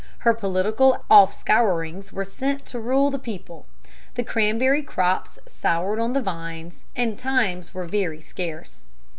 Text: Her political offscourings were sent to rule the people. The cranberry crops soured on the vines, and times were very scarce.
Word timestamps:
Her 0.25 0.33
political 0.33 1.05
offscourings 1.11 2.11
were 2.11 2.23
sent 2.25 2.65
to 2.65 2.79
rule 2.79 3.11
the 3.11 3.19
people. 3.19 3.67
The 4.15 4.23
cranberry 4.23 4.81
crops 4.81 5.37
soured 5.47 5.99
on 5.99 6.13
the 6.13 6.23
vines, 6.23 6.83
and 6.95 7.19
times 7.19 7.75
were 7.75 7.85
very 7.85 8.19
scarce. 8.19 8.85